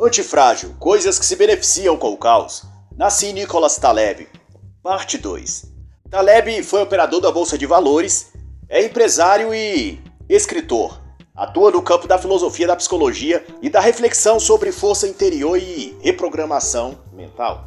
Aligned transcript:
Antifrágil, 0.00 0.76
coisas 0.78 1.18
que 1.18 1.26
se 1.26 1.34
beneficiam 1.34 1.96
com 1.96 2.12
o 2.12 2.16
caos. 2.16 2.62
Nasci 2.96 3.32
Nicolas 3.32 3.78
Taleb. 3.78 4.28
Parte 4.80 5.18
2. 5.18 5.64
Taleb 6.08 6.62
foi 6.62 6.82
operador 6.82 7.20
da 7.20 7.32
Bolsa 7.32 7.58
de 7.58 7.66
Valores, 7.66 8.28
é 8.68 8.84
empresário 8.84 9.52
e 9.52 10.00
escritor. 10.28 11.00
Atua 11.34 11.72
no 11.72 11.82
campo 11.82 12.06
da 12.06 12.16
filosofia 12.16 12.68
da 12.68 12.76
psicologia 12.76 13.44
e 13.60 13.68
da 13.68 13.80
reflexão 13.80 14.38
sobre 14.38 14.70
força 14.70 15.08
interior 15.08 15.58
e 15.58 15.98
reprogramação 16.00 16.96
mental. 17.12 17.64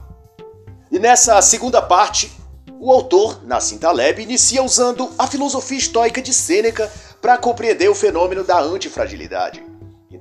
E 0.90 1.00
nessa 1.00 1.42
segunda 1.42 1.82
parte, 1.82 2.32
o 2.80 2.94
autor, 2.94 3.44
Nassim 3.44 3.78
Taleb, 3.78 4.24
inicia 4.24 4.64
usando 4.64 5.12
a 5.20 5.28
filosofia 5.28 5.78
estoica 5.78 6.22
de 6.22 6.34
Sêneca 6.34 6.90
para 7.22 7.38
compreender 7.38 7.90
o 7.90 7.96
fenômeno 7.96 8.42
da 8.42 8.58
antifragilidade. 8.62 9.71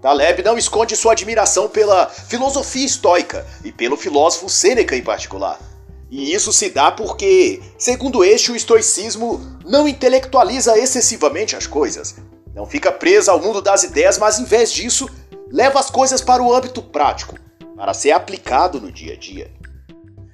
Taleb 0.01 0.43
não 0.43 0.57
esconde 0.57 0.97
sua 0.97 1.13
admiração 1.13 1.69
pela 1.69 2.09
filosofia 2.09 2.87
estoica 2.87 3.47
e 3.63 3.71
pelo 3.71 3.97
filósofo 3.97 4.49
Sêneca 4.49 4.97
em 4.97 5.03
particular. 5.03 5.59
E 6.11 6.35
isso 6.35 6.53
se 6.53 6.71
dá 6.71 6.91
porque, 6.91 7.63
segundo 7.79 8.25
este, 8.25 8.51
o 8.51 8.57
estoicismo 8.57 9.59
não 9.65 9.87
intelectualiza 9.87 10.79
excessivamente 10.79 11.55
as 11.55 11.67
coisas. 11.67 12.17
Não 12.55 12.67
fica 12.67 12.91
preso 12.91 13.31
ao 13.31 13.41
mundo 13.41 13.61
das 13.61 13.85
ideias, 13.85 14.19
mas 14.19 14.39
em 14.39 14.45
vez 14.45 14.73
disso, 14.73 15.09
leva 15.51 15.79
as 15.79 15.91
coisas 15.91 16.21
para 16.21 16.43
o 16.43 16.53
âmbito 16.53 16.83
prático, 16.83 17.39
para 17.77 17.95
ser 17.95 18.13
aplicado 18.13 18.81
no 18.81 18.91
dia 18.91 19.13
a 19.13 19.17
dia. 19.17 19.53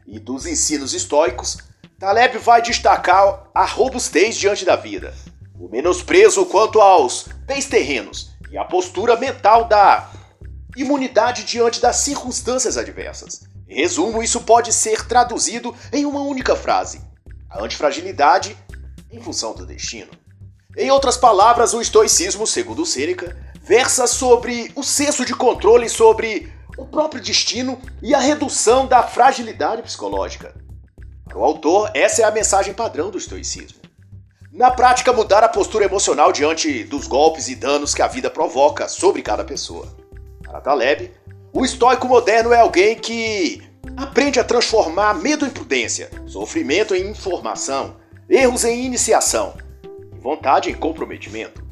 E 0.06 0.18
dos 0.18 0.46
ensinos 0.46 0.94
estoicos, 0.94 1.58
Taleb 1.98 2.38
vai 2.38 2.62
destacar 2.62 3.50
a 3.52 3.64
robustez 3.64 4.36
diante 4.36 4.64
da 4.64 4.76
vida, 4.76 5.12
o 5.58 5.68
menosprezo 5.68 6.46
quanto 6.46 6.80
aos 6.80 7.26
bens 7.46 7.66
terrenos 7.66 8.35
e 8.50 8.58
a 8.58 8.64
postura 8.64 9.16
mental 9.16 9.64
da 9.64 10.10
imunidade 10.76 11.44
diante 11.44 11.80
das 11.80 11.96
circunstâncias 11.96 12.76
adversas. 12.76 13.48
Em 13.68 13.76
resumo, 13.76 14.22
isso 14.22 14.40
pode 14.42 14.72
ser 14.72 15.06
traduzido 15.06 15.74
em 15.92 16.04
uma 16.04 16.20
única 16.20 16.54
frase: 16.54 17.00
a 17.50 17.62
antifragilidade 17.62 18.56
em 19.10 19.20
função 19.20 19.54
do 19.54 19.66
destino. 19.66 20.10
Em 20.76 20.90
outras 20.90 21.16
palavras, 21.16 21.72
o 21.72 21.80
estoicismo, 21.80 22.46
segundo 22.46 22.84
Sêneca, 22.84 23.36
versa 23.62 24.06
sobre 24.06 24.70
o 24.76 24.82
senso 24.82 25.24
de 25.24 25.34
controle 25.34 25.88
sobre 25.88 26.52
o 26.76 26.84
próprio 26.84 27.22
destino 27.22 27.80
e 28.02 28.14
a 28.14 28.20
redução 28.20 28.86
da 28.86 29.02
fragilidade 29.02 29.82
psicológica. 29.82 30.54
Para 31.24 31.38
o 31.38 31.44
autor, 31.44 31.90
essa 31.94 32.22
é 32.22 32.24
a 32.24 32.30
mensagem 32.30 32.74
padrão 32.74 33.10
do 33.10 33.18
estoicismo. 33.18 33.85
Na 34.56 34.70
prática, 34.70 35.12
mudar 35.12 35.44
a 35.44 35.48
postura 35.48 35.84
emocional 35.84 36.32
diante 36.32 36.82
dos 36.82 37.06
golpes 37.06 37.46
e 37.48 37.54
danos 37.54 37.94
que 37.94 38.00
a 38.00 38.08
vida 38.08 38.30
provoca 38.30 38.88
sobre 38.88 39.20
cada 39.20 39.44
pessoa. 39.44 39.94
Para 40.42 40.62
Taleb, 40.62 41.12
o 41.52 41.62
estoico 41.62 42.08
moderno 42.08 42.54
é 42.54 42.60
alguém 42.60 42.96
que 42.96 43.62
aprende 43.98 44.40
a 44.40 44.44
transformar 44.44 45.14
medo 45.14 45.44
em 45.44 45.50
prudência, 45.50 46.10
sofrimento 46.26 46.94
em 46.94 47.10
informação, 47.10 47.96
erros 48.28 48.64
em 48.64 48.82
iniciação 48.84 49.54
vontade 50.26 50.70
em 50.70 50.74
comprometimento. 50.74 51.64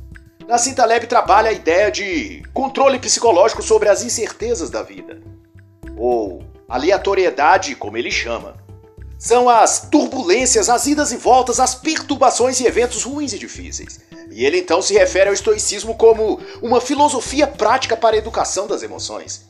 Nassim 0.46 0.74
Taleb 0.74 1.08
trabalha 1.08 1.50
a 1.50 1.52
ideia 1.52 1.90
de 1.90 2.44
controle 2.52 3.00
psicológico 3.00 3.62
sobre 3.62 3.88
as 3.88 4.04
incertezas 4.04 4.70
da 4.70 4.80
vida, 4.80 5.20
ou 5.96 6.44
aleatoriedade, 6.68 7.74
como 7.74 7.96
ele 7.96 8.12
chama 8.12 8.62
são 9.24 9.48
as 9.48 9.80
turbulências, 9.80 10.68
as 10.68 10.86
idas 10.86 11.10
e 11.10 11.16
voltas, 11.16 11.58
as 11.58 11.74
perturbações 11.74 12.60
e 12.60 12.66
eventos 12.66 13.04
ruins 13.04 13.32
e 13.32 13.38
difíceis. 13.38 13.98
E 14.30 14.44
ele 14.44 14.58
então 14.58 14.82
se 14.82 14.92
refere 14.92 15.28
ao 15.28 15.34
estoicismo 15.34 15.94
como 15.94 16.38
uma 16.60 16.78
filosofia 16.78 17.46
prática 17.46 17.96
para 17.96 18.16
a 18.16 18.18
educação 18.18 18.66
das 18.66 18.82
emoções. 18.82 19.46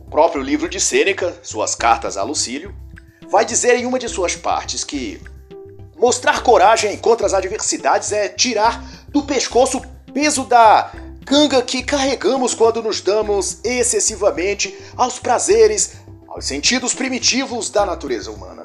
O 0.00 0.10
próprio 0.10 0.42
livro 0.42 0.70
de 0.70 0.80
Sêneca, 0.80 1.38
Suas 1.42 1.74
Cartas 1.74 2.16
a 2.16 2.22
Lucílio, 2.22 2.74
vai 3.28 3.44
dizer 3.44 3.76
em 3.76 3.84
uma 3.84 3.98
de 3.98 4.08
suas 4.08 4.36
partes 4.36 4.84
que 4.84 5.20
mostrar 5.98 6.42
coragem 6.42 6.96
contra 6.96 7.26
as 7.26 7.34
adversidades 7.34 8.12
é 8.12 8.26
tirar 8.26 8.82
do 9.10 9.22
pescoço 9.24 9.76
o 9.76 10.12
peso 10.14 10.44
da 10.44 10.92
canga 11.26 11.60
que 11.60 11.82
carregamos 11.82 12.54
quando 12.54 12.82
nos 12.82 13.02
damos 13.02 13.58
excessivamente 13.62 14.74
aos 14.96 15.18
prazeres, 15.18 15.96
aos 16.26 16.46
sentidos 16.46 16.94
primitivos 16.94 17.68
da 17.68 17.84
natureza 17.84 18.30
humana. 18.30 18.59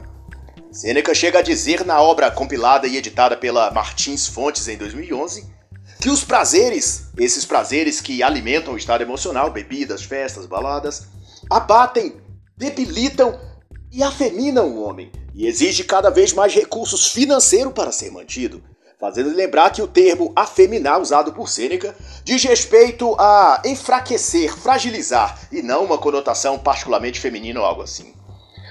Sêneca 0.76 1.16
chega 1.16 1.40
a 1.40 1.42
dizer 1.42 1.86
na 1.86 2.02
obra 2.02 2.30
compilada 2.30 2.86
e 2.86 2.98
editada 2.98 3.38
pela 3.38 3.72
Martins 3.72 4.28
Fontes 4.28 4.68
em 4.68 4.76
2011 4.76 5.50
que 6.02 6.10
os 6.10 6.26
prazeres, 6.26 7.06
esses 7.18 7.46
prazeres 7.46 8.02
que 8.02 8.22
alimentam 8.22 8.74
o 8.74 8.78
estado 8.78 9.02
emocional, 9.02 9.50
bebidas, 9.50 10.04
festas, 10.04 10.46
baladas, 10.46 11.08
abatem, 11.50 12.18
debilitam 12.58 13.40
e 13.90 14.04
afeminam 14.04 14.68
o 14.68 14.84
homem 14.84 15.10
e 15.34 15.48
exige 15.48 15.86
cada 15.86 16.10
vez 16.10 16.34
mais 16.34 16.54
recursos 16.54 17.08
financeiros 17.08 17.72
para 17.72 17.94
ser 17.94 18.12
mantido, 18.12 18.62
fazendo 19.00 19.34
lembrar 19.34 19.70
que 19.70 19.82
o 19.82 19.88
termo 19.88 20.34
afeminar 20.36 21.00
usado 21.00 21.32
por 21.32 21.48
Sêneca 21.48 21.96
diz 22.26 22.44
respeito 22.44 23.16
a 23.18 23.62
enfraquecer, 23.64 24.54
fragilizar 24.54 25.40
e 25.54 25.62
não 25.62 25.86
uma 25.86 25.98
conotação 25.98 26.60
particularmente 26.60 27.22
feminina 27.22 27.62
ou 27.62 27.66
algo 27.66 27.82
assim. 27.82 28.14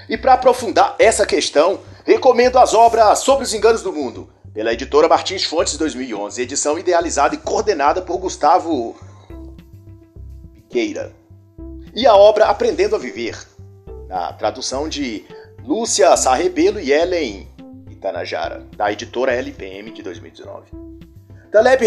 E 0.07 0.17
para 0.17 0.33
aprofundar 0.33 0.95
essa 0.99 1.25
questão, 1.25 1.79
Recomendo 2.05 2.59
as 2.59 2.75
obras 2.75 3.17
Sobre 3.17 3.45
os 3.45 3.53
Enganos 3.55 3.81
do 3.81 3.91
Mundo, 3.91 4.29
pela 4.53 4.71
editora 4.71 5.07
Martins 5.07 5.43
Fontes 5.43 5.75
2011, 5.75 6.39
edição 6.39 6.77
idealizada 6.77 7.33
e 7.33 7.37
coordenada 7.39 7.99
por 7.99 8.19
Gustavo 8.19 8.95
Piqueira. 10.53 11.11
E 11.95 12.05
a 12.05 12.15
obra 12.15 12.45
Aprendendo 12.45 12.95
a 12.95 12.99
Viver, 12.99 13.35
na 14.07 14.31
tradução 14.33 14.87
de 14.87 15.25
Lúcia 15.63 16.15
Sarrebelo 16.15 16.79
e 16.79 16.91
Ellen 16.91 17.47
Itanajara, 17.89 18.63
da 18.77 18.91
editora 18.91 19.33
LPM 19.33 19.89
de 19.89 20.03
2019. 20.03 20.69
Taleb 21.51 21.83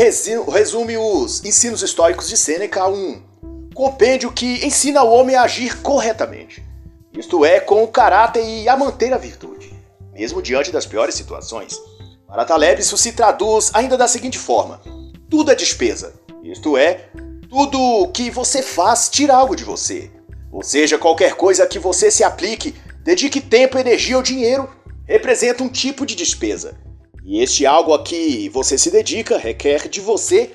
resume 0.50 0.96
os 0.96 1.44
ensinos 1.44 1.80
históricos 1.80 2.28
de 2.28 2.36
Sêneca 2.36 2.82
a 2.82 2.88
um 2.88 3.22
compêndio 3.72 4.32
que 4.32 4.66
ensina 4.66 5.04
o 5.04 5.12
homem 5.12 5.36
a 5.36 5.42
agir 5.42 5.80
corretamente, 5.80 6.66
isto 7.18 7.44
é, 7.44 7.60
com 7.60 7.82
o 7.82 7.88
caráter 7.88 8.42
e 8.42 8.68
a 8.68 8.76
manter 8.76 9.12
a 9.12 9.18
virtude 9.18 9.78
mesmo 10.18 10.42
diante 10.42 10.72
das 10.72 10.84
piores 10.84 11.14
situações. 11.14 11.80
Para 12.26 12.44
Taleb, 12.44 12.80
isso 12.80 12.98
se 12.98 13.12
traduz 13.12 13.70
ainda 13.72 13.96
da 13.96 14.08
seguinte 14.08 14.36
forma: 14.36 14.80
tudo 15.30 15.52
é 15.52 15.54
despesa, 15.54 16.14
isto 16.42 16.76
é, 16.76 17.08
tudo 17.48 18.10
que 18.12 18.28
você 18.28 18.60
faz 18.60 19.08
tira 19.08 19.34
algo 19.34 19.54
de 19.54 19.64
você. 19.64 20.10
Ou 20.50 20.62
seja, 20.62 20.98
qualquer 20.98 21.34
coisa 21.34 21.66
que 21.66 21.78
você 21.78 22.10
se 22.10 22.24
aplique, 22.24 22.74
dedique 23.02 23.40
tempo, 23.40 23.78
energia 23.78 24.16
ou 24.16 24.22
dinheiro, 24.22 24.68
representa 25.06 25.62
um 25.62 25.68
tipo 25.68 26.04
de 26.04 26.14
despesa. 26.14 26.76
E 27.24 27.42
este 27.42 27.64
algo 27.66 27.94
a 27.94 28.02
que 28.02 28.48
você 28.48 28.76
se 28.76 28.90
dedica 28.90 29.38
requer 29.38 29.88
de 29.88 30.00
você 30.00 30.50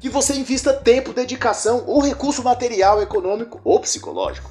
que 0.00 0.08
você 0.08 0.34
invista 0.34 0.72
tempo, 0.72 1.12
dedicação 1.12 1.84
ou 1.86 2.00
recurso 2.00 2.42
material, 2.42 3.02
econômico 3.02 3.60
ou 3.62 3.78
psicológico. 3.78 4.50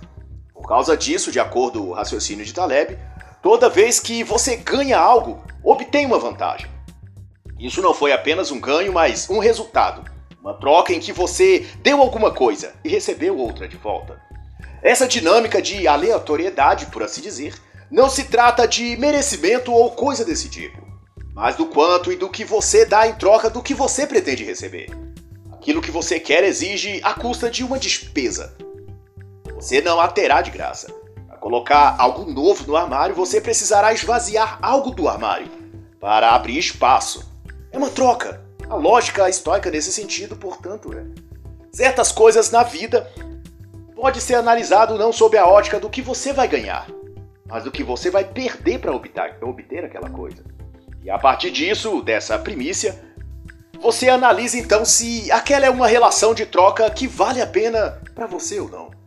Por 0.61 0.67
causa 0.67 0.95
disso, 0.95 1.31
de 1.31 1.39
acordo 1.39 1.81
com 1.81 1.89
o 1.89 1.93
raciocínio 1.93 2.45
de 2.45 2.53
Taleb, 2.53 2.97
Toda 3.41 3.69
vez 3.69 4.01
que 4.01 4.21
você 4.21 4.57
ganha 4.57 4.99
algo, 4.99 5.41
obtém 5.63 6.05
uma 6.05 6.19
vantagem. 6.19 6.69
Isso 7.57 7.81
não 7.81 7.93
foi 7.93 8.11
apenas 8.11 8.51
um 8.51 8.59
ganho, 8.59 8.91
mas 8.91 9.29
um 9.29 9.39
resultado. 9.39 10.03
Uma 10.41 10.53
troca 10.53 10.91
em 10.91 10.99
que 10.99 11.13
você 11.13 11.65
deu 11.81 12.01
alguma 12.01 12.31
coisa 12.31 12.73
e 12.83 12.89
recebeu 12.89 13.37
outra 13.37 13.65
de 13.65 13.77
volta. 13.77 14.21
Essa 14.83 15.07
dinâmica 15.07 15.61
de 15.61 15.87
aleatoriedade, 15.87 16.87
por 16.87 17.01
assim 17.01 17.21
dizer, 17.21 17.55
não 17.89 18.09
se 18.09 18.25
trata 18.25 18.67
de 18.67 18.97
merecimento 18.97 19.71
ou 19.71 19.91
coisa 19.91 20.25
desse 20.25 20.49
tipo, 20.49 20.85
mas 21.33 21.55
do 21.55 21.65
quanto 21.65 22.11
e 22.11 22.17
do 22.17 22.29
que 22.29 22.43
você 22.43 22.85
dá 22.85 23.07
em 23.07 23.15
troca 23.15 23.49
do 23.49 23.63
que 23.63 23.73
você 23.73 24.05
pretende 24.05 24.43
receber. 24.43 24.89
Aquilo 25.53 25.81
que 25.81 25.91
você 25.91 26.19
quer 26.19 26.43
exige 26.43 26.99
a 27.03 27.13
custa 27.13 27.49
de 27.49 27.63
uma 27.63 27.79
despesa. 27.79 28.55
Você 29.59 29.81
não 29.81 29.99
a 29.99 30.07
terá 30.07 30.41
de 30.41 30.51
graça 30.51 30.87
colocar 31.39 31.95
algo 31.97 32.29
novo 32.29 32.65
no 32.67 32.75
armário, 32.75 33.15
você 33.15 33.41
precisará 33.41 33.93
esvaziar 33.93 34.59
algo 34.61 34.91
do 34.91 35.07
armário 35.07 35.47
para 35.99 36.31
abrir 36.31 36.57
espaço. 36.57 37.31
É 37.71 37.77
uma 37.77 37.89
troca. 37.89 38.41
A 38.69 38.75
lógica 38.75 39.29
estoica 39.29 39.71
nesse 39.71 39.91
sentido, 39.91 40.35
portanto, 40.35 40.93
é. 40.93 41.03
Certas 41.71 42.11
coisas 42.11 42.51
na 42.51 42.63
vida 42.63 43.11
pode 43.95 44.21
ser 44.21 44.35
analisado 44.35 44.97
não 44.97 45.11
sob 45.11 45.37
a 45.37 45.47
ótica 45.47 45.79
do 45.79 45.89
que 45.89 46.01
você 46.01 46.31
vai 46.31 46.47
ganhar, 46.47 46.87
mas 47.47 47.63
do 47.63 47.71
que 47.71 47.83
você 47.83 48.09
vai 48.09 48.23
perder 48.23 48.79
para 48.79 48.93
obter, 48.93 49.37
obter 49.41 49.85
aquela 49.85 50.09
coisa. 50.09 50.43
E 51.03 51.09
a 51.09 51.17
partir 51.17 51.51
disso, 51.51 52.01
dessa 52.01 52.37
primícia, 52.37 52.99
você 53.79 54.09
analisa 54.09 54.57
então 54.57 54.83
se 54.83 55.31
aquela 55.31 55.65
é 55.65 55.69
uma 55.69 55.87
relação 55.87 56.33
de 56.33 56.45
troca 56.45 56.89
que 56.91 57.07
vale 57.07 57.41
a 57.41 57.47
pena 57.47 58.01
para 58.13 58.27
você 58.27 58.59
ou 58.59 58.69
não. 58.69 58.98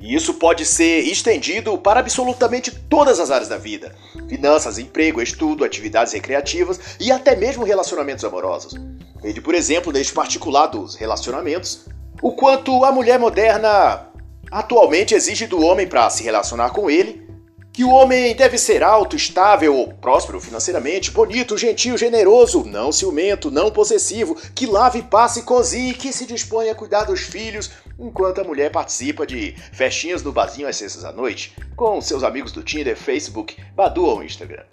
E 0.00 0.14
isso 0.14 0.34
pode 0.34 0.64
ser 0.64 1.00
estendido 1.00 1.76
para 1.76 2.00
absolutamente 2.00 2.70
todas 2.70 3.20
as 3.20 3.30
áreas 3.30 3.48
da 3.48 3.58
vida: 3.58 3.94
finanças, 4.28 4.78
emprego, 4.78 5.20
estudo, 5.20 5.64
atividades 5.64 6.12
recreativas 6.14 6.80
e 6.98 7.12
até 7.12 7.36
mesmo 7.36 7.64
relacionamentos 7.64 8.24
amorosos. 8.24 8.74
Veja, 9.20 9.42
por 9.42 9.54
exemplo, 9.54 9.92
neste 9.92 10.14
particular 10.14 10.66
dos 10.66 10.94
relacionamentos, 10.94 11.86
o 12.22 12.32
quanto 12.32 12.84
a 12.84 12.90
mulher 12.90 13.18
moderna 13.18 14.08
atualmente 14.50 15.14
exige 15.14 15.46
do 15.46 15.60
homem 15.62 15.86
para 15.86 16.08
se 16.08 16.22
relacionar 16.22 16.70
com 16.70 16.90
ele 16.90 17.30
que 17.72 17.84
o 17.84 17.90
homem 17.90 18.34
deve 18.34 18.58
ser 18.58 18.82
alto, 18.82 19.14
estável, 19.14 19.94
próspero 20.00 20.40
financeiramente, 20.40 21.10
bonito, 21.10 21.56
gentil, 21.56 21.96
generoso, 21.96 22.64
não 22.64 22.90
ciumento, 22.90 23.50
não 23.50 23.70
possessivo, 23.70 24.36
que 24.54 24.66
lave, 24.66 25.02
passe, 25.02 25.42
cozinhe, 25.42 25.94
que 25.94 26.12
se 26.12 26.26
dispõe 26.26 26.68
a 26.68 26.74
cuidar 26.74 27.04
dos 27.04 27.20
filhos, 27.20 27.70
enquanto 28.00 28.40
a 28.40 28.44
mulher 28.44 28.70
participa 28.70 29.26
de 29.26 29.54
festinhas 29.72 30.22
no 30.22 30.32
barzinho 30.32 30.66
às 30.66 30.76
sextas 30.76 31.04
à 31.04 31.12
noite, 31.12 31.54
com 31.76 32.00
seus 32.00 32.24
amigos 32.24 32.50
do 32.50 32.62
Tinder, 32.62 32.96
Facebook, 32.96 33.56
Badu 33.74 34.04
ou 34.04 34.24
Instagram. 34.24 34.64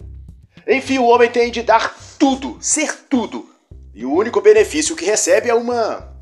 Enfim, 0.66 0.98
o 0.98 1.06
homem 1.06 1.30
tem 1.30 1.50
de 1.50 1.62
dar 1.62 1.94
tudo, 2.18 2.58
ser 2.60 2.92
tudo, 3.08 3.48
e 3.94 4.04
o 4.04 4.12
único 4.12 4.40
benefício 4.40 4.96
que 4.96 5.04
recebe 5.04 5.48
é 5.50 5.54
uma 5.54 6.16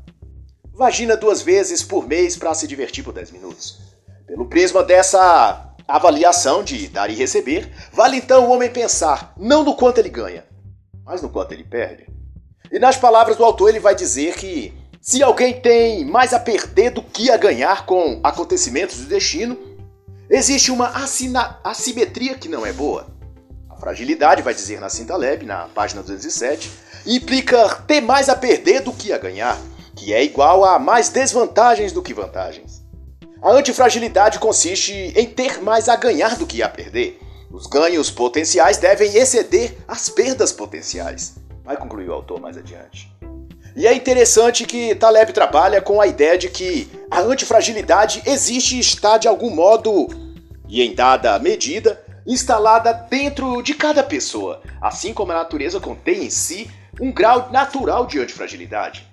vagina 0.73 1.15
duas 1.15 1.41
vezes 1.41 1.81
por 1.81 2.07
mês 2.07 2.35
para 2.35 2.53
se 2.53 2.67
divertir 2.67 3.03
por 3.03 3.13
10 3.13 3.31
minutos. 3.31 3.79
Pelo 4.25 4.47
prisma 4.47 4.83
dessa 4.83 5.75
avaliação 5.87 6.63
de 6.63 6.87
dar 6.87 7.09
e 7.09 7.15
receber, 7.15 7.71
vale 7.93 8.17
então 8.17 8.45
o 8.45 8.51
homem 8.51 8.69
pensar 8.69 9.33
não 9.37 9.63
no 9.63 9.75
quanto 9.75 9.99
ele 9.99 10.09
ganha, 10.09 10.45
mas 11.05 11.21
no 11.21 11.29
quanto 11.29 11.53
ele 11.53 11.63
perde. 11.63 12.07
E 12.71 12.79
nas 12.79 12.97
palavras 12.97 13.37
do 13.37 13.45
autor, 13.45 13.69
ele 13.69 13.79
vai 13.79 13.95
dizer 13.95 14.35
que 14.35 14.73
se 15.07 15.23
alguém 15.23 15.53
tem 15.61 16.03
mais 16.03 16.33
a 16.33 16.39
perder 16.39 16.89
do 16.89 17.01
que 17.01 17.31
a 17.31 17.37
ganhar 17.37 17.85
com 17.85 18.19
acontecimentos 18.21 18.97
do 18.97 19.05
destino, 19.05 19.57
existe 20.29 20.69
uma 20.69 20.91
assimetria 21.63 22.35
que 22.35 22.49
não 22.49 22.65
é 22.65 22.73
boa. 22.73 23.07
A 23.69 23.77
fragilidade, 23.77 24.41
vai 24.41 24.53
dizer 24.53 24.81
na 24.81 24.89
Cinta 24.89 25.15
Lab, 25.15 25.45
na 25.45 25.69
página 25.69 26.03
207, 26.03 26.69
implica 27.05 27.69
ter 27.87 28.01
mais 28.01 28.27
a 28.27 28.35
perder 28.35 28.81
do 28.81 28.91
que 28.91 29.13
a 29.13 29.17
ganhar, 29.17 29.57
que 29.95 30.13
é 30.13 30.21
igual 30.21 30.65
a 30.65 30.77
mais 30.77 31.07
desvantagens 31.07 31.93
do 31.93 32.03
que 32.03 32.13
vantagens. 32.13 32.83
A 33.41 33.51
antifragilidade 33.51 34.39
consiste 34.39 34.91
em 34.91 35.25
ter 35.25 35.61
mais 35.61 35.87
a 35.87 35.95
ganhar 35.95 36.35
do 36.35 36.45
que 36.45 36.61
a 36.61 36.67
perder. 36.67 37.17
Os 37.49 37.65
ganhos 37.65 38.11
potenciais 38.11 38.75
devem 38.75 39.15
exceder 39.15 39.77
as 39.87 40.09
perdas 40.09 40.51
potenciais. 40.51 41.35
Vai 41.63 41.77
concluir 41.77 42.09
o 42.09 42.13
autor 42.13 42.41
mais 42.41 42.57
adiante. 42.57 43.15
E 43.77 43.85
é 43.85 43.93
interessante 43.93 44.65
que 44.65 44.95
Taleb 44.95 45.31
trabalha 45.31 45.79
com 45.79 46.01
a 46.01 46.07
ideia 46.07 46.35
de 46.35 46.49
que 46.49 46.89
a 47.11 47.19
antifragilidade 47.19 48.23
existe 48.25 48.75
e 48.75 48.79
está 48.79 49.19
de 49.19 49.27
algum 49.27 49.51
modo, 49.51 50.07
e 50.67 50.81
em 50.81 50.95
dada 50.95 51.37
medida, 51.37 52.03
instalada 52.25 52.91
dentro 52.91 53.61
de 53.61 53.75
cada 53.75 54.01
pessoa, 54.01 54.63
assim 54.81 55.13
como 55.13 55.31
a 55.31 55.35
natureza 55.35 55.79
contém 55.79 56.25
em 56.25 56.29
si 56.31 56.67
um 56.99 57.11
grau 57.11 57.51
natural 57.51 58.07
de 58.07 58.19
antifragilidade. 58.19 59.07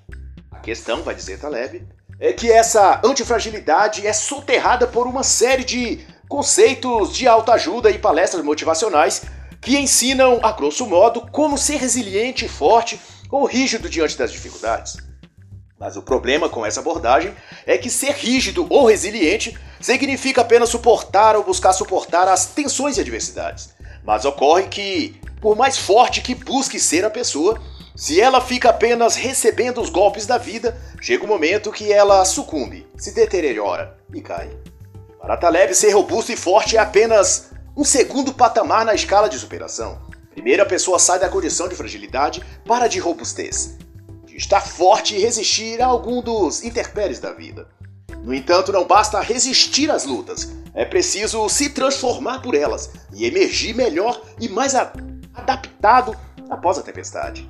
A 0.51 0.61
questão, 0.61 1.03
vai 1.03 1.15
dizer 1.15 1.39
Taleb, 1.39 1.87
é 2.19 2.33
que 2.33 2.51
essa 2.51 3.03
antifragilidade 3.05 4.07
é 4.07 4.15
soterrada 4.15 4.87
por 4.87 5.07
uma 5.07 5.23
série 5.23 5.65
de 5.65 6.07
conceitos 6.27 7.15
de 7.15 7.29
autoajuda 7.29 7.91
e 7.91 7.99
palestras 7.99 8.43
motivacionais 8.43 9.25
que 9.61 9.77
ensinam, 9.77 10.41
a 10.43 10.53
grosso 10.53 10.87
modo, 10.87 11.21
como 11.31 11.59
ser 11.59 11.77
resiliente, 11.77 12.49
forte 12.49 12.99
ou 13.35 13.47
rígido 13.47 13.89
diante 13.89 14.17
das 14.17 14.31
dificuldades. 14.31 14.97
Mas 15.77 15.97
o 15.97 16.03
problema 16.03 16.49
com 16.49 16.65
essa 16.65 16.79
abordagem 16.79 17.35
é 17.67 17.77
que 17.77 17.91
ser 17.91 18.13
rígido 18.13 18.65
ou 18.71 18.87
resiliente 18.87 19.59
significa 19.81 20.43
apenas 20.43 20.69
suportar 20.69 21.35
ou 21.35 21.43
buscar 21.43 21.73
suportar 21.73 22.29
as 22.29 22.47
tensões 22.47 22.97
e 22.97 23.01
adversidades. 23.01 23.75
Mas 24.05 24.25
ocorre 24.25 24.69
que, 24.69 25.21
por 25.41 25.57
mais 25.57 25.77
forte 25.77 26.21
que 26.21 26.33
busque 26.33 26.79
ser 26.79 27.05
a 27.05 27.11
pessoa, 27.11 27.61
se 27.97 28.21
ela 28.21 28.41
fica 28.41 28.71
apenas 28.71 29.17
recebendo 29.17 29.81
os 29.81 29.91
golpes 29.91 30.27
da 30.27 30.39
vida, 30.39 30.81
chega 31.01 31.25
o 31.25 31.27
um 31.27 31.31
momento 31.31 31.73
que 31.73 31.93
ela 31.93 32.25
sucumbe, 32.25 32.87
se 32.97 33.13
deteriora 33.13 33.99
e 34.15 34.21
cai. 34.21 34.49
Para 35.21 35.37
Taleb, 35.37 35.75
ser 35.75 35.91
robusto 35.91 36.31
e 36.31 36.37
forte 36.37 36.77
é 36.77 36.81
apenas 36.81 37.51
um 37.77 37.83
segundo 37.83 38.33
patamar 38.33 38.85
na 38.85 38.95
escala 38.95 39.29
de 39.29 39.41
superação. 39.41 40.14
Primeiro, 40.35 40.65
a 40.65 40.67
pessoa 40.67 40.99
sai 40.99 41.21
da 41.21 41.29
condição 41.29 41.69
de 41.69 41.77
fragilidade 41.77 42.43
para 42.67 42.89
de 42.89 42.99
robustez, 42.99 43.79
de 44.27 44.37
estar 44.37 44.61
forte 44.61 45.15
e 45.15 45.21
resistir 45.21 45.81
a 45.81 45.87
algum 45.87 46.21
dos 46.21 46.65
interpéries 46.65 47.21
da 47.21 47.33
vida. 47.33 47.69
No 48.25 48.35
entanto, 48.35 48.73
não 48.73 48.85
basta 48.85 49.21
resistir 49.21 49.93
às 49.93 50.05
lutas, 50.05 50.53
é 50.75 50.85
preciso 50.85 51.49
se 51.49 51.71
transformar 51.71 52.41
por 52.43 52.57
elas 52.57 52.91
e 53.13 53.25
emergir 53.25 53.77
melhor 53.77 54.21
e 54.41 54.49
mais 54.49 54.75
adaptado 54.75 56.17
após 56.51 56.79
a 56.79 56.83
tempestade. 56.83 57.49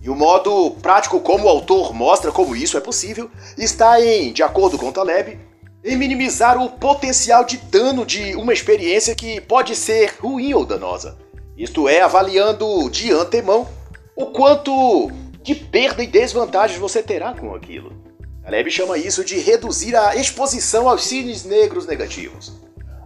E 0.00 0.08
o 0.08 0.14
modo 0.14 0.70
prático 0.80 1.20
como 1.20 1.44
o 1.44 1.48
autor 1.50 1.92
mostra 1.92 2.32
como 2.32 2.56
isso 2.56 2.78
é 2.78 2.80
possível 2.80 3.30
está 3.58 4.00
em, 4.00 4.32
de 4.32 4.42
acordo 4.42 4.78
com 4.78 4.90
Taleb, 4.90 5.38
em 5.84 5.96
minimizar 5.96 6.56
o 6.56 6.70
potencial 6.70 7.44
de 7.44 7.58
dano 7.58 8.06
de 8.06 8.34
uma 8.36 8.54
experiência 8.54 9.14
que 9.14 9.38
pode 9.40 9.76
ser 9.76 10.16
ruim 10.18 10.54
ou 10.54 10.64
danosa. 10.64 11.25
Isto 11.56 11.88
é, 11.88 12.02
avaliando 12.02 12.90
de 12.90 13.10
antemão 13.12 13.66
o 14.14 14.26
quanto 14.26 15.10
de 15.42 15.54
perda 15.54 16.02
e 16.02 16.06
desvantagens 16.06 16.78
você 16.78 17.02
terá 17.02 17.32
com 17.32 17.54
aquilo. 17.54 17.92
Taleb 18.42 18.70
chama 18.70 18.98
isso 18.98 19.24
de 19.24 19.38
reduzir 19.38 19.96
a 19.96 20.14
exposição 20.14 20.88
aos 20.88 21.04
cínios 21.04 21.44
negros 21.44 21.86
negativos, 21.86 22.52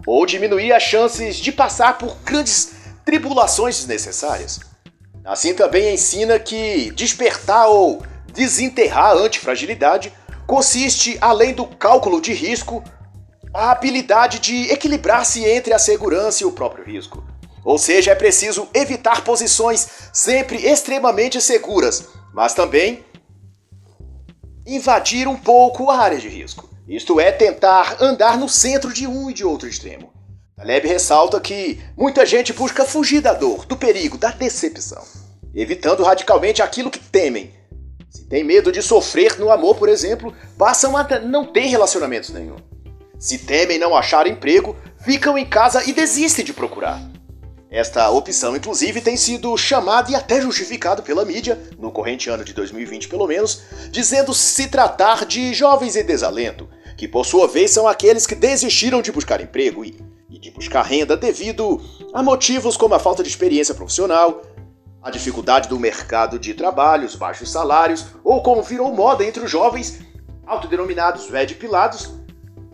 ou 0.05 0.25
diminuir 0.25 0.73
as 0.73 0.83
chances 0.83 1.37
de 1.37 1.51
passar 1.51 1.97
por 1.97 2.15
grandes 2.25 2.73
tribulações 3.05 3.77
desnecessárias. 3.77 4.59
Assim 5.23 5.53
também 5.53 5.93
ensina 5.93 6.37
que 6.37 6.91
despertar 6.91 7.67
ou 7.69 8.03
desenterrar 8.33 9.11
a 9.11 9.19
antifragilidade 9.19 10.11
consiste, 10.45 11.17
além 11.21 11.53
do 11.53 11.65
cálculo 11.65 12.19
de 12.19 12.33
risco, 12.33 12.83
a 13.53 13.71
habilidade 13.71 14.39
de 14.39 14.71
equilibrar-se 14.71 15.45
entre 15.45 15.73
a 15.73 15.79
segurança 15.79 16.43
e 16.43 16.45
o 16.45 16.51
próprio 16.51 16.83
risco. 16.83 17.23
Ou 17.63 17.77
seja, 17.77 18.11
é 18.11 18.15
preciso 18.15 18.67
evitar 18.73 19.23
posições 19.23 19.87
sempre 20.11 20.57
extremamente 20.65 21.41
seguras, 21.41 22.07
mas 22.33 22.53
também 22.53 23.05
invadir 24.65 25.27
um 25.27 25.37
pouco 25.37 25.89
a 25.89 25.97
área 25.97 26.17
de 26.17 26.27
risco. 26.27 26.69
Isto 26.87 27.19
é, 27.19 27.31
tentar 27.31 27.97
andar 28.01 28.37
no 28.37 28.49
centro 28.49 28.93
de 28.93 29.07
um 29.07 29.29
e 29.29 29.33
de 29.33 29.45
outro 29.45 29.67
extremo. 29.67 30.11
Taleb 30.55 30.87
ressalta 30.87 31.39
que 31.39 31.79
muita 31.97 32.25
gente 32.25 32.53
busca 32.53 32.85
fugir 32.85 33.21
da 33.21 33.33
dor, 33.33 33.65
do 33.65 33.77
perigo, 33.77 34.17
da 34.17 34.29
decepção, 34.29 35.03
evitando 35.55 36.03
radicalmente 36.03 36.61
aquilo 36.61 36.91
que 36.91 36.99
temem. 36.99 37.53
Se 38.09 38.25
tem 38.27 38.43
medo 38.43 38.71
de 38.71 38.81
sofrer 38.81 39.39
no 39.39 39.49
amor, 39.49 39.75
por 39.77 39.87
exemplo, 39.87 40.33
passam 40.57 40.97
a 40.97 41.03
não 41.19 41.45
ter 41.45 41.65
relacionamentos 41.67 42.29
nenhum. 42.29 42.57
Se 43.17 43.39
temem 43.39 43.79
não 43.79 43.95
achar 43.95 44.27
emprego, 44.27 44.75
ficam 44.99 45.37
em 45.37 45.45
casa 45.45 45.83
e 45.89 45.93
desistem 45.93 46.43
de 46.43 46.53
procurar. 46.53 47.10
Esta 47.71 48.09
opção, 48.11 48.55
inclusive, 48.55 48.99
tem 48.99 49.15
sido 49.15 49.57
chamada 49.57 50.11
e 50.11 50.15
até 50.15 50.41
justificado 50.41 51.01
pela 51.01 51.23
mídia, 51.23 51.57
no 51.79 51.91
corrente 51.91 52.29
ano 52.29 52.43
de 52.43 52.53
2020 52.53 53.07
pelo 53.07 53.25
menos, 53.25 53.61
dizendo 53.89 54.33
se 54.33 54.67
tratar 54.67 55.25
de 55.25 55.53
jovens 55.53 55.95
em 55.95 56.03
desalento, 56.03 56.69
que 56.97 57.07
por 57.07 57.25
sua 57.25 57.47
vez 57.47 57.71
são 57.71 57.87
aqueles 57.87 58.27
que 58.27 58.35
desistiram 58.35 59.01
de 59.01 59.11
buscar 59.11 59.39
emprego 59.39 59.85
e 59.85 60.11
e 60.31 60.39
de 60.39 60.49
buscar 60.49 60.83
renda 60.83 61.17
devido 61.17 61.81
a 62.13 62.23
motivos 62.23 62.77
como 62.77 62.95
a 62.95 62.99
falta 62.99 63.21
de 63.21 63.27
experiência 63.27 63.75
profissional, 63.75 64.41
a 65.03 65.11
dificuldade 65.11 65.67
do 65.67 65.77
mercado 65.77 66.39
de 66.39 66.53
trabalho, 66.53 67.05
os 67.05 67.15
baixos 67.15 67.51
salários, 67.51 68.05
ou 68.23 68.41
como 68.41 68.63
virou 68.63 68.95
moda 68.95 69.25
entre 69.25 69.43
os 69.43 69.51
jovens, 69.51 69.99
autodenominados 70.47 71.29
red 71.29 71.47
pilados, 71.47 72.11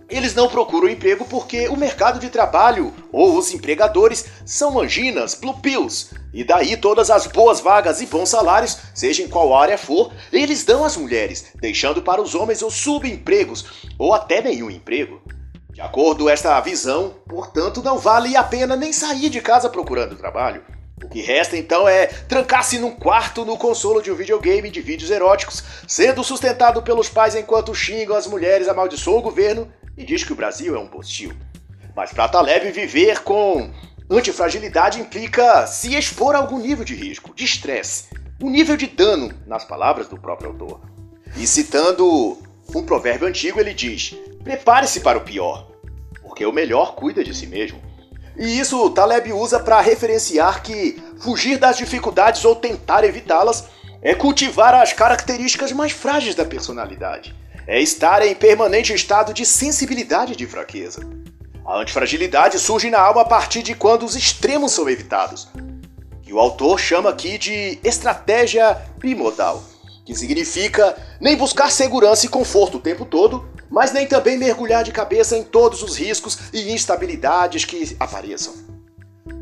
eles 0.10 0.34
não 0.34 0.48
procuram 0.48 0.88
emprego 0.88 1.26
porque 1.26 1.68
o 1.68 1.76
mercado 1.76 2.20
de 2.20 2.30
trabalho 2.30 2.94
ou 3.12 3.38
os 3.38 3.54
empregadores 3.54 4.26
são 4.46 4.80
anginas, 4.80 5.36
blue 5.36 5.60
pills, 5.60 6.12
e 6.34 6.44
daí 6.44 6.78
todas 6.78 7.10
as 7.10 7.28
boas 7.28 7.60
vagas 7.60 8.00
e 8.02 8.06
bons 8.06 8.30
salários, 8.30 8.78
seja 8.94 9.22
em 9.22 9.28
qual 9.28 9.56
área 9.56 9.78
for, 9.78 10.12
eles 10.32 10.64
dão 10.64 10.84
às 10.84 10.96
mulheres, 10.96 11.48
deixando 11.56 12.02
para 12.02 12.22
os 12.22 12.36
homens 12.36 12.62
os 12.62 12.74
subempregos 12.74 13.88
ou 13.98 14.14
até 14.14 14.42
nenhum 14.42 14.70
emprego. 14.70 15.22
De 15.72 15.82
acordo 15.82 16.24
com 16.24 16.30
esta 16.30 16.60
visão, 16.62 17.16
portanto, 17.28 17.84
não 17.84 18.00
vale 18.00 18.36
a 18.36 18.44
pena 18.44 18.76
nem 18.76 18.94
sair 18.94 19.30
de 19.30 19.42
casa 19.42 19.70
procurando 19.70 20.16
trabalho. 20.16 20.64
O 21.04 21.08
que 21.08 21.22
resta 21.22 21.56
então 21.56 21.88
é 21.88 22.08
trancar-se 22.08 22.80
num 22.80 22.90
quarto 22.90 23.46
no 23.46 23.56
consolo 23.56 24.02
de 24.02 24.12
um 24.12 24.16
videogame 24.16 24.72
de 24.72 24.82
vídeos 24.82 25.12
eróticos, 25.12 25.64
sendo 25.88 26.24
sustentado 26.24 26.82
pelos 26.82 27.08
pais 27.08 27.36
enquanto 27.36 27.76
xingam 27.76 28.16
as 28.16 28.26
mulheres, 28.26 28.68
amaldiçoam 28.68 29.20
o 29.20 29.22
governo 29.22 29.72
e 29.98 30.06
diz 30.06 30.24
que 30.24 30.32
o 30.32 30.36
Brasil 30.36 30.76
é 30.76 30.80
um 30.80 30.88
postil. 30.88 31.34
Mas 31.96 32.14
para 32.14 32.30
Taleb 32.30 32.72
viver 32.72 33.24
com 33.24 33.72
antifragilidade 34.10 35.02
implica 35.02 35.66
se 35.66 35.96
expor 35.96 36.36
a 36.36 36.38
algum 36.38 36.60
nível 36.60 36.86
de 36.86 36.94
risco, 36.94 37.34
de 37.34 37.44
estresse, 37.44 38.06
um 38.42 38.50
nível 38.50 38.78
de 38.78 38.86
dano, 38.86 39.34
nas 39.48 39.66
palavras 39.66 40.08
do 40.08 40.18
próprio 40.18 40.52
autor. 40.52 40.80
E 41.36 41.48
citando 41.48 42.38
um 42.74 42.84
provérbio 42.84 43.28
antigo, 43.28 43.60
ele 43.60 43.74
diz: 43.74 44.16
prepare-se 44.44 45.00
para 45.00 45.18
o 45.18 45.22
pior, 45.22 45.68
porque 46.22 46.46
o 46.46 46.54
melhor 46.54 46.96
cuida 46.96 47.24
de 47.24 47.34
si 47.34 47.48
mesmo. 47.48 47.82
E 48.38 48.60
isso 48.60 48.92
Taleb 48.92 49.34
usa 49.34 49.60
para 49.60 49.82
referenciar 49.82 50.62
que 50.62 51.02
fugir 51.20 51.58
das 51.58 51.78
dificuldades 51.78 52.46
ou 52.46 52.56
tentar 52.56 53.04
evitá-las 53.04 53.66
é 54.00 54.14
cultivar 54.14 54.76
as 54.76 54.94
características 54.94 55.72
mais 55.72 55.92
frágeis 55.92 56.36
da 56.36 56.46
personalidade. 56.46 57.36
É 57.68 57.82
estar 57.82 58.26
em 58.26 58.34
permanente 58.34 58.94
estado 58.94 59.34
de 59.34 59.46
sensibilidade 59.46 60.36
de 60.38 60.48
fraqueza. 60.48 61.02
A 61.66 61.82
antifragilidade 61.82 62.58
surge 62.58 62.90
na 62.90 63.00
alma 63.00 63.22
a 63.22 63.26
partir 63.26 63.62
de 63.62 63.76
quando 63.76 64.06
os 64.06 64.16
extremos 64.16 64.72
são 64.72 64.90
evitados, 64.90 65.50
que 66.22 66.32
o 66.32 66.40
autor 66.40 66.80
chama 66.80 67.10
aqui 67.10 67.38
de 67.38 67.78
estratégia 67.84 68.74
bimodal, 68.98 69.62
que 70.06 70.16
significa 70.16 70.96
nem 71.20 71.36
buscar 71.36 71.70
segurança 71.70 72.26
e 72.26 72.30
conforto 72.30 72.78
o 72.78 72.82
tempo 72.82 73.06
todo, 73.06 73.46
mas 73.70 73.92
nem 73.92 74.08
também 74.08 74.38
mergulhar 74.38 74.82
de 74.82 74.94
cabeça 74.94 75.38
em 75.38 75.44
todos 75.44 75.84
os 75.84 75.98
riscos 75.98 76.40
e 76.54 76.72
instabilidades 76.72 77.66
que 77.66 77.98
apareçam. 78.00 78.54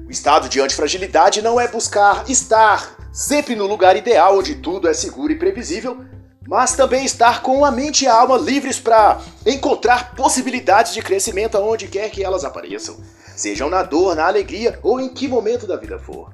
O 0.08 0.10
estado 0.10 0.50
de 0.50 0.60
antifragilidade 0.60 1.44
não 1.44 1.62
é 1.62 1.68
buscar 1.68 2.28
estar 2.28 2.96
sempre 3.14 3.56
no 3.56 3.68
lugar 3.68 3.96
ideal 3.96 4.40
onde 4.40 4.56
tudo 4.56 4.88
é 4.88 4.94
seguro 4.96 5.32
e 5.32 5.38
previsível, 5.38 6.04
mas 6.48 6.76
também 6.76 7.06
estar 7.06 7.42
com 7.42 7.66
a 7.66 7.72
mente 7.72 8.06
e 8.06 8.08
a 8.08 8.14
alma 8.14 8.38
livres 8.38 8.80
para 8.80 9.20
encontrar 9.46 10.16
possibilidades 10.16 10.94
de 10.94 11.02
crescimento 11.02 11.58
aonde 11.58 11.88
quer 11.88 12.10
que 12.10 12.24
elas 12.24 12.46
apareçam, 12.46 12.98
sejam 13.36 13.70
na 13.70 13.84
dor, 13.84 14.16
na 14.16 14.28
alegria 14.28 14.80
ou 14.84 15.00
em 15.00 15.10
que 15.10 15.28
momento 15.28 15.66
da 15.66 15.76
vida 15.76 15.98
for. 15.98 16.34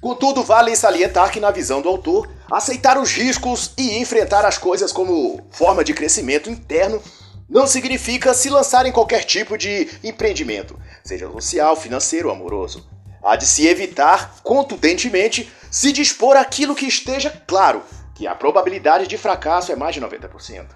Contudo, 0.00 0.44
vale 0.44 0.76
salientar 0.76 1.32
que, 1.32 1.40
na 1.40 1.50
visão 1.50 1.82
do 1.82 1.88
autor, 1.88 2.28
aceitar 2.50 2.98
os 2.98 3.12
riscos 3.12 3.72
e 3.76 3.98
enfrentar 3.98 4.44
as 4.44 4.56
coisas 4.56 4.92
como 4.92 5.40
forma 5.50 5.82
de 5.82 5.92
crescimento 5.92 6.48
interno 6.48 7.02
não 7.48 7.66
significa 7.66 8.34
se 8.34 8.50
lançar 8.50 8.86
em 8.86 8.92
qualquer 8.92 9.24
tipo 9.24 9.56
de 9.56 9.88
empreendimento, 10.04 10.78
seja 11.02 11.28
social, 11.30 11.74
financeiro 11.74 12.28
ou 12.28 12.34
amoroso. 12.34 12.86
Há 13.22 13.34
de 13.34 13.46
se 13.46 13.66
evitar, 13.66 14.36
contundentemente, 14.44 15.50
se 15.70 15.90
dispor 15.90 16.36
aquilo 16.36 16.74
que 16.74 16.86
esteja 16.86 17.30
claro 17.46 17.82
que 18.18 18.26
a 18.26 18.34
probabilidade 18.34 19.06
de 19.06 19.16
fracasso 19.16 19.70
é 19.70 19.76
mais 19.76 19.94
de 19.94 20.00
90%. 20.00 20.66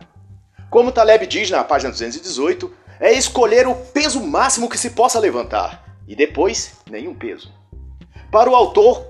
Como 0.71 0.93
Taleb 0.93 1.27
diz 1.27 1.51
na 1.51 1.65
página 1.65 1.91
218, 1.91 2.73
é 3.01 3.13
escolher 3.13 3.67
o 3.67 3.75
peso 3.75 4.21
máximo 4.21 4.69
que 4.69 4.79
se 4.79 4.91
possa 4.91 5.19
levantar 5.19 5.85
e 6.07 6.15
depois 6.15 6.75
nenhum 6.89 7.17
peso. 7.17 7.53
Para 8.31 8.49
o 8.49 8.55
autor, 8.55 9.09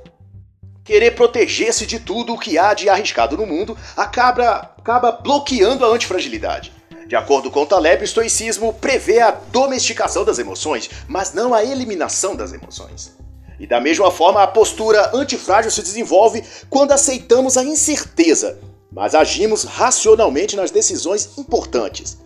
querer 0.82 1.10
proteger-se 1.10 1.84
de 1.84 2.00
tudo 2.00 2.32
o 2.32 2.38
que 2.38 2.56
há 2.56 2.72
de 2.72 2.88
arriscado 2.88 3.36
no 3.36 3.46
mundo 3.46 3.76
acaba, 3.94 4.72
acaba 4.78 5.12
bloqueando 5.12 5.84
a 5.84 5.88
antifragilidade. 5.88 6.72
De 7.06 7.14
acordo 7.14 7.50
com 7.50 7.66
Taleb, 7.66 8.00
o 8.00 8.04
estoicismo 8.04 8.72
prevê 8.72 9.20
a 9.20 9.30
domesticação 9.30 10.24
das 10.24 10.38
emoções, 10.38 10.88
mas 11.06 11.34
não 11.34 11.52
a 11.52 11.62
eliminação 11.62 12.34
das 12.34 12.54
emoções. 12.54 13.14
E 13.58 13.66
da 13.66 13.80
mesma 13.80 14.10
forma, 14.10 14.42
a 14.42 14.46
postura 14.46 15.10
antifrágil 15.14 15.70
se 15.70 15.82
desenvolve 15.82 16.42
quando 16.68 16.92
aceitamos 16.92 17.56
a 17.56 17.64
incerteza, 17.64 18.58
mas 18.90 19.14
agimos 19.14 19.64
racionalmente 19.64 20.56
nas 20.56 20.70
decisões 20.70 21.38
importantes 21.38 22.18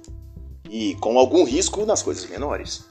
e 0.68 0.94
com 0.96 1.18
algum 1.18 1.44
risco 1.44 1.84
nas 1.86 2.02
coisas 2.02 2.28
menores. 2.28 2.84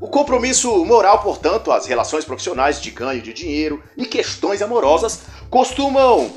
O 0.00 0.08
compromisso 0.08 0.84
moral, 0.84 1.22
portanto, 1.22 1.72
as 1.72 1.86
relações 1.86 2.24
profissionais 2.24 2.80
de 2.80 2.90
ganho 2.90 3.22
de 3.22 3.32
dinheiro 3.32 3.82
e 3.96 4.04
questões 4.04 4.60
amorosas 4.60 5.20
costumam 5.48 6.30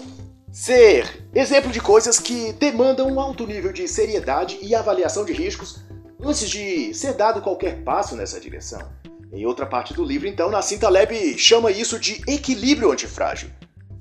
ser 0.51 1.27
exemplo 1.34 1.72
de 1.72 1.82
coisas 1.82 2.20
que 2.20 2.53
demandam 2.53 3.08
um 3.08 3.20
alto 3.20 3.46
nível 3.46 3.74
de 3.74 3.88
seriedade 3.88 4.58
e 4.62 4.74
avaliação 4.74 5.25
de 5.25 5.34
riscos 5.34 5.82
antes 6.24 6.50
de 6.50 6.94
ser 6.94 7.13
dado 7.13 7.41
qualquer 7.41 7.84
passo 7.84 8.15
nessa 8.15 8.39
direção. 8.39 8.82
Em 9.31 9.46
outra 9.46 9.65
parte 9.65 9.93
do 9.93 10.03
livro, 10.03 10.27
então, 10.27 10.50
Nassim 10.50 10.77
Taleb 10.77 11.38
chama 11.38 11.72
isso 11.72 12.00
de 12.00 12.22
equilíbrio 12.27 12.91
antifrágil. 12.91 13.50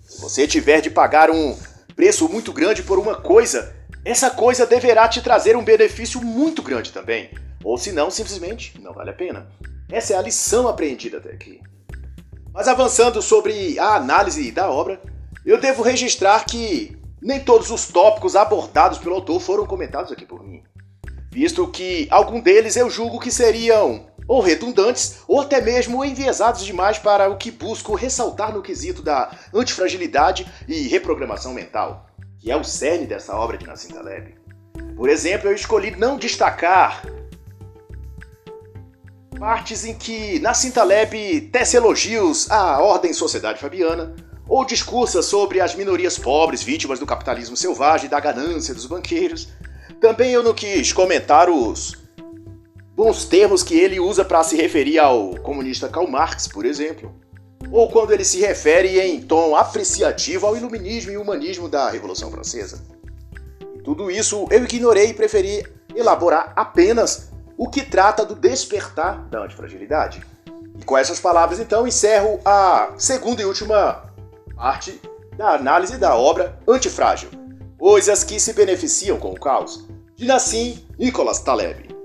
Se 0.00 0.20
você 0.20 0.46
tiver 0.46 0.80
de 0.80 0.90
pagar 0.90 1.30
um 1.30 1.56
preço 1.96 2.28
muito 2.28 2.52
grande 2.52 2.82
por 2.82 2.98
uma 2.98 3.16
coisa, 3.16 3.74
essa 4.04 4.30
coisa 4.30 4.64
deverá 4.64 5.08
te 5.08 5.20
trazer 5.20 5.56
um 5.56 5.64
benefício 5.64 6.22
muito 6.22 6.62
grande 6.62 6.92
também. 6.92 7.30
Ou 7.64 7.76
senão, 7.76 8.10
simplesmente 8.10 8.80
não 8.80 8.92
vale 8.92 9.10
a 9.10 9.14
pena. 9.14 9.48
Essa 9.90 10.14
é 10.14 10.16
a 10.16 10.22
lição 10.22 10.68
apreendida 10.68 11.18
até 11.18 11.30
aqui. 11.30 11.60
Mas 12.52 12.68
avançando 12.68 13.20
sobre 13.20 13.78
a 13.78 13.96
análise 13.96 14.52
da 14.52 14.70
obra, 14.70 15.00
eu 15.44 15.60
devo 15.60 15.82
registrar 15.82 16.44
que 16.44 16.96
nem 17.20 17.40
todos 17.40 17.70
os 17.70 17.86
tópicos 17.86 18.36
abordados 18.36 18.98
pelo 18.98 19.16
autor 19.16 19.40
foram 19.40 19.66
comentados 19.66 20.12
aqui 20.12 20.24
por 20.24 20.44
mim, 20.44 20.62
visto 21.32 21.66
que 21.68 22.06
algum 22.10 22.40
deles 22.40 22.76
eu 22.76 22.88
julgo 22.88 23.18
que 23.18 23.30
seriam 23.30 24.06
ou 24.28 24.40
redundantes, 24.40 25.18
ou 25.26 25.40
até 25.40 25.60
mesmo 25.60 26.04
enviesados 26.04 26.64
demais 26.64 26.98
para 26.98 27.28
o 27.28 27.36
que 27.36 27.50
busco 27.50 27.94
ressaltar 27.94 28.52
no 28.52 28.62
quesito 28.62 29.02
da 29.02 29.30
antifragilidade 29.54 30.46
e 30.66 30.88
reprogramação 30.88 31.52
mental, 31.52 32.06
que 32.38 32.50
é 32.50 32.56
o 32.56 32.64
cerne 32.64 33.06
dessa 33.06 33.34
obra 33.34 33.56
de 33.56 33.66
Nassim 33.66 33.88
Taleb. 33.88 34.34
Por 34.96 35.08
exemplo, 35.08 35.48
eu 35.48 35.54
escolhi 35.54 35.90
não 35.92 36.16
destacar 36.16 37.02
partes 39.38 39.84
em 39.84 39.94
que 39.94 40.40
Nassim 40.40 40.70
Taleb 40.70 41.50
tece 41.52 41.76
elogios 41.76 42.50
à 42.50 42.80
ordem 42.80 43.12
sociedade 43.12 43.60
fabiana, 43.60 44.14
ou 44.48 44.64
discursa 44.64 45.22
sobre 45.22 45.60
as 45.60 45.74
minorias 45.74 46.18
pobres 46.18 46.62
vítimas 46.62 46.98
do 46.98 47.06
capitalismo 47.06 47.56
selvagem 47.56 48.06
e 48.06 48.08
da 48.08 48.20
ganância 48.20 48.72
dos 48.72 48.86
banqueiros. 48.86 49.48
Também 50.00 50.30
eu 50.30 50.42
não 50.42 50.54
quis 50.54 50.92
comentar 50.92 51.50
os 51.50 52.05
bons 52.96 53.26
termos 53.26 53.62
que 53.62 53.78
ele 53.78 54.00
usa 54.00 54.24
para 54.24 54.42
se 54.42 54.56
referir 54.56 54.98
ao 54.98 55.36
comunista 55.40 55.88
Karl 55.88 56.08
Marx, 56.08 56.48
por 56.48 56.64
exemplo, 56.64 57.14
ou 57.70 57.90
quando 57.90 58.12
ele 58.12 58.24
se 58.24 58.40
refere 58.40 58.98
em 58.98 59.20
tom 59.20 59.54
apreciativo 59.54 60.46
ao 60.46 60.56
iluminismo 60.56 61.12
e 61.12 61.18
humanismo 61.18 61.68
da 61.68 61.90
Revolução 61.90 62.30
Francesa. 62.30 62.82
Tudo 63.84 64.10
isso 64.10 64.46
eu 64.50 64.64
ignorei 64.64 65.10
e 65.10 65.14
preferi 65.14 65.64
elaborar 65.94 66.54
apenas 66.56 67.30
o 67.56 67.68
que 67.68 67.82
trata 67.82 68.24
do 68.24 68.34
despertar 68.34 69.28
da 69.28 69.44
antifragilidade. 69.44 70.24
E 70.78 70.84
com 70.84 70.96
essas 70.96 71.20
palavras, 71.20 71.60
então, 71.60 71.86
encerro 71.86 72.40
a 72.44 72.92
segunda 72.96 73.42
e 73.42 73.44
última 73.44 74.10
parte 74.54 75.00
da 75.36 75.54
análise 75.54 75.98
da 75.98 76.16
obra 76.16 76.58
Antifrágil, 76.66 77.28
Coisas 77.78 78.24
que 78.24 78.40
se 78.40 78.54
beneficiam 78.54 79.18
com 79.18 79.32
o 79.32 79.38
caos, 79.38 79.86
de 80.14 80.24
Nassim 80.24 80.82
Nicholas 80.98 81.40
Taleb. 81.40 81.95